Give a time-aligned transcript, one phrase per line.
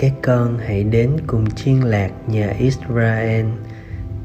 [0.00, 3.46] các con hãy đến cùng chiên lạc nhà Israel.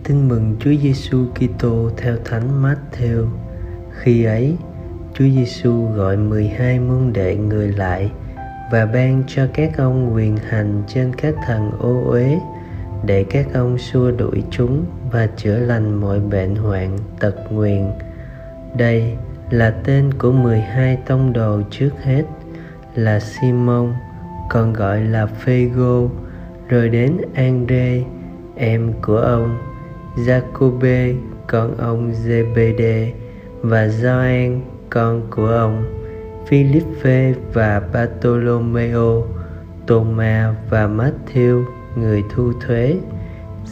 [0.03, 3.27] Tin mừng Chúa Giêsu Kitô theo Thánh Matthew.
[3.91, 4.55] Khi ấy,
[5.13, 8.11] Chúa Giêsu gọi 12 môn đệ người lại
[8.71, 12.39] và ban cho các ông quyền hành trên các thần ô uế
[13.05, 17.91] để các ông xua đuổi chúng và chữa lành mọi bệnh hoạn tật nguyền.
[18.77, 19.17] Đây
[19.49, 22.23] là tên của 12 tông đồ trước hết
[22.95, 23.93] là Simon,
[24.49, 26.09] còn gọi là Phêgô,
[26.69, 28.03] rồi đến Andre,
[28.55, 29.57] em của ông,
[30.15, 31.15] Jacobe,
[31.47, 33.11] con ông Zebede
[33.61, 35.85] và Gioan, con của ông,
[36.47, 39.23] Philippe và Bartolomeo,
[39.87, 41.63] Thomas và Matthew,
[41.95, 42.95] người thu thuế,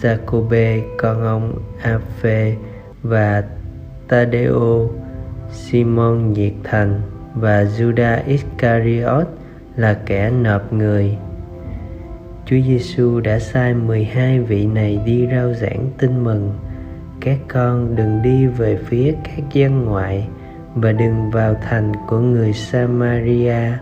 [0.02, 2.56] Jacobe, con ông Aphe
[3.04, 3.44] và
[4.08, 4.90] Tadeo,
[5.52, 7.02] Simon nhiệt thành
[7.36, 9.28] và Judas Iscariot
[9.76, 11.18] là kẻ nộp người.
[12.46, 16.54] Chúa Giêsu đã sai 12 vị này đi rao giảng tin mừng.
[17.22, 20.28] Các con đừng đi về phía các dân ngoại
[20.76, 23.78] và đừng vào thành của người Samaria.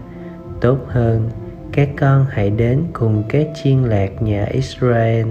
[0.61, 1.29] Tốt hơn,
[1.71, 5.27] các con hãy đến cùng các chiên lạc nhà Israel.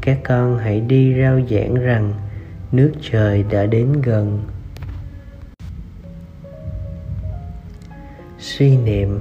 [0.00, 2.12] Các con hãy đi rao giảng rằng
[2.72, 4.42] nước trời đã đến gần.
[8.38, 9.18] Suy niệm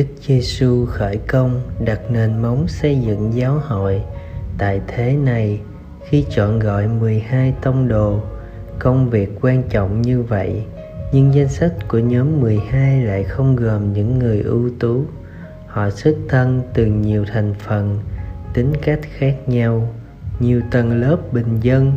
[0.00, 4.02] Đức Giêsu khởi công đặt nền móng xây dựng giáo hội.
[4.58, 5.60] Tại thế này,
[6.04, 8.20] khi chọn gọi 12 tông đồ,
[8.78, 10.64] công việc quan trọng như vậy,
[11.12, 15.04] nhưng danh sách của nhóm 12 lại không gồm những người ưu tú.
[15.66, 17.98] Họ xuất thân từ nhiều thành phần,
[18.54, 19.88] tính cách khác nhau,
[20.38, 21.92] nhiều tầng lớp bình dân.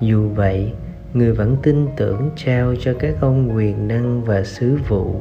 [0.00, 0.72] Dù vậy,
[1.14, 5.20] người vẫn tin tưởng trao cho các ông quyền năng và sứ vụ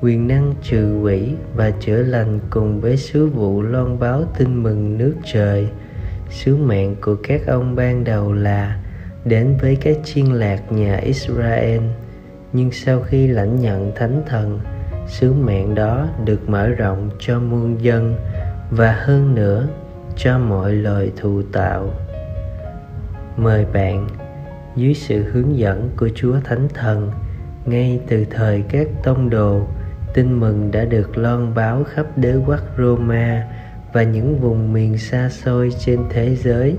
[0.00, 4.98] quyền năng trừ quỷ và chữa lành cùng với sứ vụ loan báo tin mừng
[4.98, 5.68] nước trời.
[6.30, 8.80] Sứ mạng của các ông ban đầu là
[9.24, 11.80] đến với các chiên lạc nhà israel.
[12.52, 14.60] Nhưng sau khi lãnh nhận thánh thần,
[15.08, 18.16] sứ mạng đó được mở rộng cho muôn dân
[18.70, 19.68] và hơn nữa
[20.16, 21.90] cho mọi loài thụ tạo.
[23.36, 24.08] Mời bạn,
[24.76, 27.10] dưới sự hướng dẫn của chúa thánh thần,
[27.66, 29.66] ngay từ thời các tông đồ
[30.14, 33.46] tin mừng đã được loan báo khắp đế quốc Roma
[33.92, 36.76] và những vùng miền xa xôi trên thế giới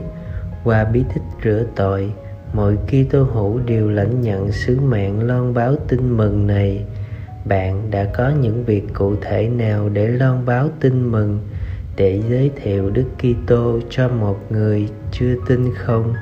[0.63, 2.13] qua bí tích rửa tội
[2.53, 6.85] mọi Kitô hữu đều lãnh nhận sứ mạng loan báo tin mừng này
[7.45, 11.39] bạn đã có những việc cụ thể nào để loan báo tin mừng
[11.95, 16.13] để giới thiệu Đức Kitô cho một người chưa tin không?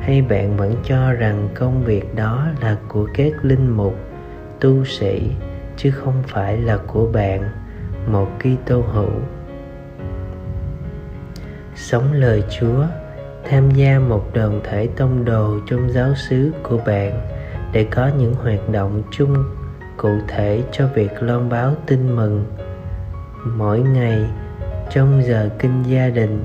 [0.00, 3.94] Hay bạn vẫn cho rằng công việc đó là của các linh mục,
[4.60, 5.30] tu sĩ
[5.76, 7.50] chứ không phải là của bạn,
[8.06, 9.10] một Kitô hữu.
[11.74, 12.84] Sống lời Chúa,
[13.50, 17.28] tham gia một đoàn thể tông đồ trong giáo xứ của bạn
[17.72, 19.44] để có những hoạt động chung
[19.96, 22.44] cụ thể cho việc loan báo tin mừng.
[23.56, 24.18] Mỗi ngày,
[24.90, 26.44] trong giờ kinh gia đình,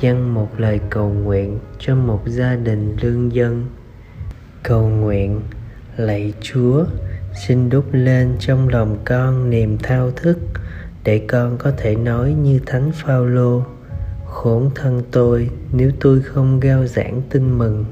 [0.00, 3.66] dâng một lời cầu nguyện cho một gia đình lương dân.
[4.62, 5.40] Cầu nguyện,
[5.96, 6.84] lạy chúa
[7.34, 10.38] xin đúc lên trong lòng con niềm thao thức
[11.04, 13.62] để con có thể nói như thánh phaolô.
[14.26, 17.84] Khốn thân tôi, nếu tôi không gao giảng tin mừng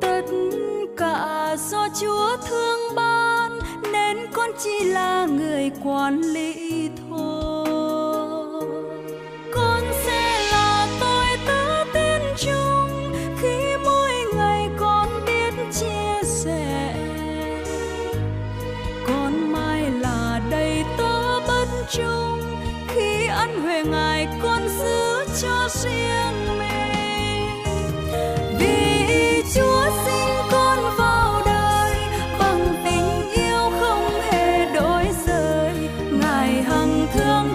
[0.00, 0.22] tất
[0.96, 3.58] cả do chúa thương ban,
[3.92, 7.66] nên con chỉ là người quản lý thôi.
[9.54, 16.94] Con sẽ là tôi tớ tin chung, khi mỗi ngày con biết chia sẻ.
[19.06, 22.40] Con mai là đầy tớ bất trung,
[22.88, 26.59] khi ăn huệ ngài con giữ cho riêng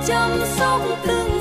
[0.07, 1.34] chăm sóc từng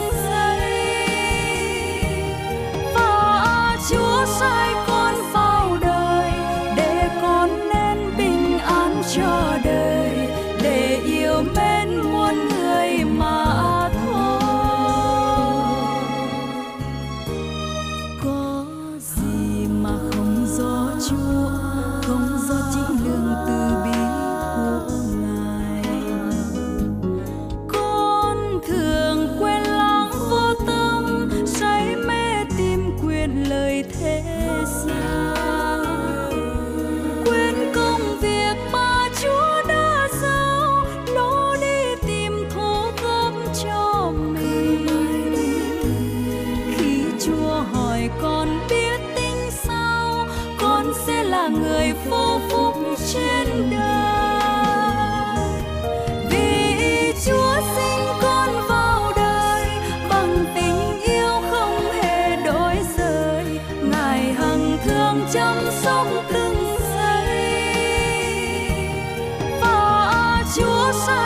[33.74, 34.22] người thế
[34.86, 36.30] gian.
[37.24, 43.34] Quên công việc mà chúa đã giao nó đi tìm thố cơm
[43.64, 45.34] cho mình.
[46.76, 50.26] Khi chúa hỏi con biết tính sao,
[50.60, 52.74] con sẽ là người vô phúc
[53.12, 54.23] trên đời.
[70.54, 70.62] 就
[70.92, 71.23] 算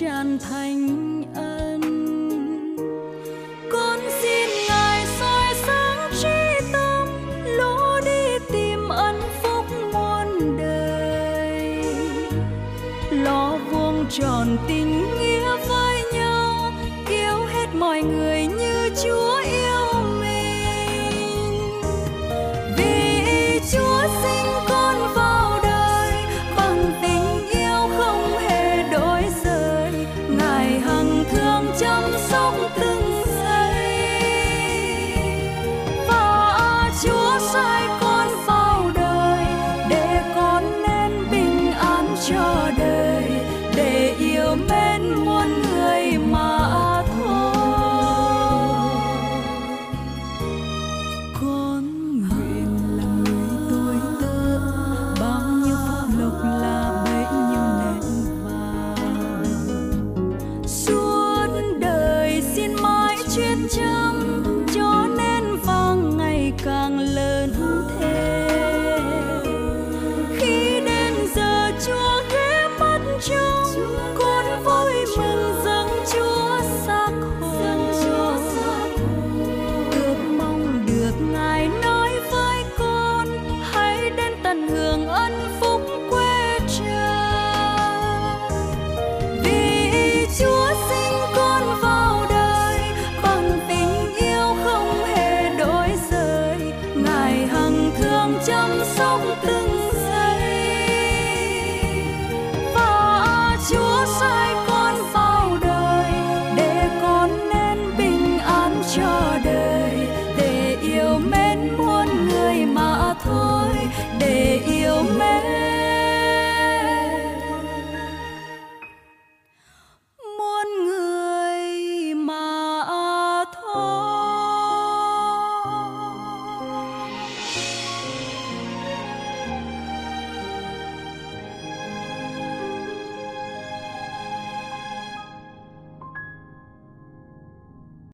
[0.00, 1.80] tràn thành ân.
[3.72, 7.08] Con xin ngài soi sáng trí tâm,
[7.44, 11.84] lỗ đi tìm ân phúc muôn đời.
[13.10, 16.72] Lo vuông tròn tình nghĩa với nhau
[17.08, 18.35] kêu hết mọi người